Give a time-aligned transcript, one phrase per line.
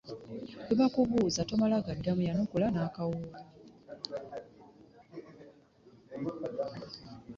[0.65, 3.33] Bwe bakubuuza, tomala gaddamu, yanukula n'akawoowo.